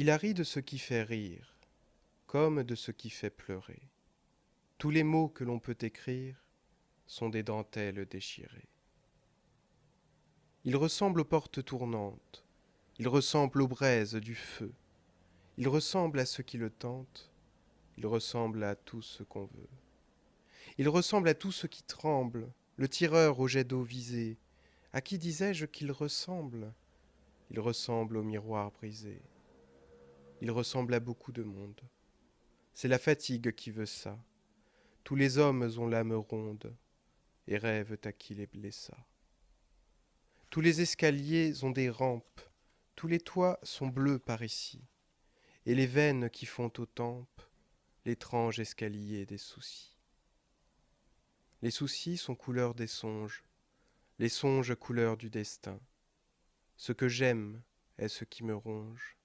Il 0.00 0.08
a 0.08 0.16
ri 0.16 0.32
de 0.32 0.44
ce 0.44 0.60
qui 0.60 0.78
fait 0.78 1.02
rire, 1.02 1.58
comme 2.26 2.62
de 2.62 2.74
ce 2.74 2.90
qui 2.90 3.10
fait 3.10 3.28
pleurer. 3.28 3.82
Tous 4.78 4.88
les 4.88 5.02
mots 5.02 5.28
que 5.28 5.44
l'on 5.44 5.58
peut 5.58 5.76
écrire 5.82 6.42
sont 7.06 7.28
des 7.28 7.42
dentelles 7.42 8.06
déchirées. 8.06 8.70
Il 10.64 10.74
ressemble 10.76 11.20
aux 11.20 11.26
portes 11.26 11.62
tournantes, 11.62 12.46
il 12.98 13.08
ressemble 13.08 13.60
aux 13.60 13.68
braises 13.68 14.14
du 14.14 14.34
feu, 14.34 14.72
il 15.58 15.68
ressemble 15.68 16.18
à 16.20 16.24
ceux 16.24 16.44
qui 16.44 16.56
le 16.56 16.70
tentent, 16.70 17.30
il 17.98 18.06
ressemble 18.06 18.64
à 18.64 18.76
tout 18.76 19.02
ce 19.02 19.22
qu'on 19.22 19.44
veut. 19.44 19.68
Il 20.78 20.88
ressemble 20.88 21.28
à 21.28 21.34
tout 21.34 21.52
ce 21.52 21.66
qui 21.66 21.82
tremble, 21.82 22.50
le 22.78 22.88
tireur 22.88 23.38
au 23.38 23.48
jet 23.48 23.64
d'eau 23.64 23.82
visé. 23.82 24.38
À 24.94 25.02
qui 25.02 25.18
disais-je 25.18 25.66
qu'il 25.66 25.92
ressemble? 25.92 26.72
Il 27.50 27.60
ressemble 27.60 28.16
au 28.16 28.22
miroir 28.22 28.70
brisé. 28.70 29.20
Il 30.40 30.50
ressemble 30.50 30.94
à 30.94 31.00
beaucoup 31.00 31.32
de 31.32 31.42
monde. 31.42 31.80
C'est 32.72 32.88
la 32.88 32.98
fatigue 32.98 33.52
qui 33.52 33.70
veut 33.70 33.86
ça. 33.86 34.18
Tous 35.04 35.16
les 35.16 35.38
hommes 35.38 35.70
ont 35.78 35.86
l'âme 35.86 36.12
ronde 36.12 36.74
et 37.46 37.58
rêvent 37.58 37.98
à 38.04 38.12
qui 38.12 38.34
les 38.34 38.46
blessa. 38.46 38.96
Tous 40.48 40.60
les 40.60 40.80
escaliers 40.80 41.62
ont 41.62 41.70
des 41.70 41.90
rampes, 41.90 42.40
tous 42.96 43.06
les 43.06 43.20
toits 43.20 43.58
sont 43.62 43.86
bleus 43.86 44.18
par 44.18 44.42
ici, 44.42 44.82
et 45.66 45.74
les 45.74 45.86
veines 45.86 46.30
qui 46.30 46.46
font 46.46 46.72
aux 46.78 46.86
tempes 46.86 47.42
l'étrange 48.04 48.58
escalier 48.60 49.26
des 49.26 49.38
soucis. 49.38 49.96
Les 51.62 51.70
soucis 51.70 52.16
sont 52.16 52.34
couleur 52.34 52.74
des 52.74 52.86
songes, 52.86 53.44
les 54.18 54.30
songes 54.30 54.74
couleur 54.74 55.16
du 55.16 55.28
destin. 55.28 55.78
Ce 56.76 56.92
que 56.92 57.08
j'aime 57.08 57.62
est 57.98 58.08
ce 58.08 58.24
qui 58.24 58.42
me 58.42 58.56
ronge, 58.56 59.19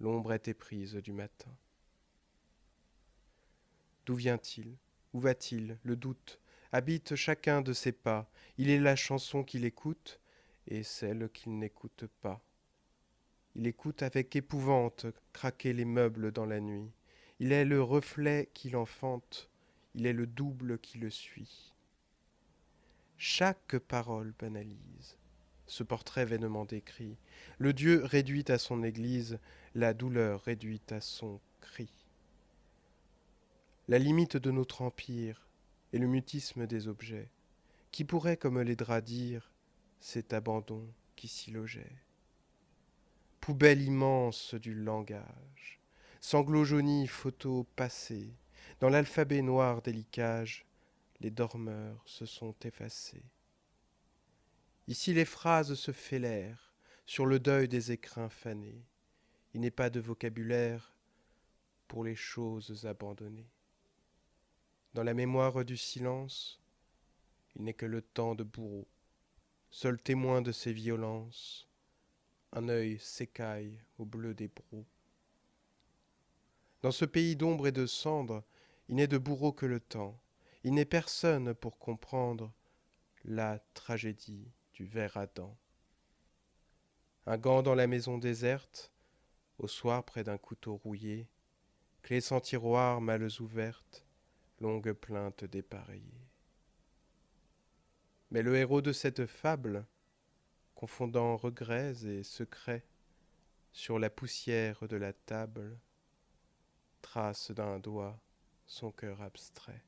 l'ombre 0.00 0.32
est 0.32 0.48
éprise 0.48 0.94
du 0.94 1.12
matin. 1.12 1.50
D'où 4.06 4.14
vient-il? 4.14 4.76
Où 5.12 5.20
va-t-il? 5.20 5.78
Le 5.82 5.96
doute 5.96 6.40
habite 6.72 7.14
chacun 7.14 7.60
de 7.60 7.72
ses 7.72 7.92
pas. 7.92 8.30
Il 8.56 8.70
est 8.70 8.78
la 8.78 8.96
chanson 8.96 9.44
qu'il 9.44 9.64
écoute 9.64 10.20
et 10.66 10.82
celle 10.82 11.28
qu'il 11.30 11.58
n'écoute 11.58 12.04
pas. 12.20 12.40
Il 13.54 13.66
écoute 13.66 14.02
avec 14.02 14.36
épouvante 14.36 15.06
craquer 15.32 15.72
les 15.72 15.84
meubles 15.84 16.32
dans 16.32 16.46
la 16.46 16.60
nuit. 16.60 16.90
Il 17.40 17.52
est 17.52 17.64
le 17.64 17.82
reflet 17.82 18.50
qui 18.54 18.70
l'enfante, 18.70 19.50
il 19.94 20.06
est 20.06 20.12
le 20.12 20.26
double 20.26 20.78
qui 20.78 20.98
le 20.98 21.10
suit. 21.10 21.72
Chaque 23.16 23.78
parole 23.78 24.32
banalise 24.38 25.18
ce 25.68 25.84
portrait 25.84 26.24
vainement 26.24 26.64
décrit. 26.64 27.16
Le 27.58 27.72
Dieu 27.72 28.02
réduit 28.04 28.44
à 28.48 28.58
son 28.58 28.82
Église, 28.82 29.38
la 29.74 29.94
douleur 29.94 30.42
réduite 30.42 30.90
à 30.90 31.00
son 31.00 31.40
cri. 31.60 31.88
La 33.86 33.98
limite 33.98 34.36
de 34.36 34.50
notre 34.50 34.82
empire 34.82 35.46
est 35.92 35.98
le 35.98 36.06
mutisme 36.06 36.66
des 36.66 36.88
objets. 36.88 37.30
Qui 37.90 38.04
pourrait, 38.04 38.36
comme 38.36 38.60
les 38.60 38.76
draps 38.76 39.06
dire, 39.06 39.50
cet 40.00 40.32
abandon 40.32 40.86
qui 41.16 41.28
s'y 41.28 41.50
logeait 41.50 41.96
Poubelle 43.40 43.80
immense 43.80 44.54
du 44.54 44.74
langage, 44.74 45.80
sanglots 46.20 46.64
jaunis, 46.64 47.06
photos 47.06 47.64
passées, 47.76 48.34
dans 48.80 48.90
l'alphabet 48.90 49.40
noir 49.40 49.80
des 49.80 50.04
les 51.20 51.30
dormeurs 51.30 52.02
se 52.04 52.26
sont 52.26 52.54
effacés. 52.62 53.24
Ici 54.88 55.12
les 55.12 55.26
phrases 55.26 55.74
se 55.74 55.92
fêlèrent 55.92 56.72
sur 57.04 57.26
le 57.26 57.38
deuil 57.38 57.68
des 57.68 57.92
écrins 57.92 58.30
fanés. 58.30 58.86
Il 59.52 59.60
n'est 59.60 59.70
pas 59.70 59.90
de 59.90 60.00
vocabulaire 60.00 60.96
pour 61.88 62.04
les 62.04 62.14
choses 62.14 62.86
abandonnées. 62.86 63.50
Dans 64.94 65.02
la 65.02 65.12
mémoire 65.12 65.62
du 65.66 65.76
silence, 65.76 66.58
il 67.54 67.64
n'est 67.64 67.74
que 67.74 67.84
le 67.84 68.00
temps 68.00 68.34
de 68.34 68.44
bourreau, 68.44 68.88
seul 69.70 70.00
témoin 70.00 70.40
de 70.40 70.52
ses 70.52 70.72
violences, 70.72 71.68
un 72.52 72.70
œil 72.70 72.98
s'écaille 72.98 73.78
au 73.98 74.06
bleu 74.06 74.32
des 74.32 74.48
brocs. 74.48 74.86
Dans 76.80 76.92
ce 76.92 77.04
pays 77.04 77.36
d'ombre 77.36 77.66
et 77.66 77.72
de 77.72 77.84
cendre, 77.84 78.42
il 78.88 78.94
n'est 78.94 79.06
de 79.06 79.18
bourreau 79.18 79.52
que 79.52 79.66
le 79.66 79.80
temps, 79.80 80.18
il 80.64 80.72
n'est 80.72 80.86
personne 80.86 81.52
pour 81.52 81.78
comprendre 81.78 82.50
la 83.24 83.58
tragédie 83.74 84.50
du 84.78 84.86
ver 84.86 85.16
Adam. 85.16 85.58
Un 87.26 87.36
gant 87.36 87.62
dans 87.62 87.74
la 87.74 87.88
maison 87.88 88.16
déserte, 88.16 88.92
au 89.58 89.66
soir 89.66 90.04
près 90.04 90.22
d'un 90.22 90.38
couteau 90.38 90.76
rouillé, 90.76 91.28
clé 92.02 92.20
sans 92.20 92.40
tiroir, 92.40 93.00
malles 93.00 93.28
ouvertes, 93.40 94.06
longue 94.60 94.92
plainte 94.92 95.44
dépareillée. 95.44 96.28
Mais 98.30 98.42
le 98.42 98.56
héros 98.56 98.80
de 98.80 98.92
cette 98.92 99.26
fable, 99.26 99.84
confondant 100.76 101.36
regrets 101.36 102.04
et 102.04 102.22
secrets, 102.22 102.86
sur 103.72 103.98
la 103.98 104.10
poussière 104.10 104.86
de 104.86 104.96
la 104.96 105.12
table, 105.12 105.76
trace 107.02 107.50
d'un 107.50 107.80
doigt 107.80 108.20
son 108.64 108.92
cœur 108.92 109.22
abstrait. 109.22 109.82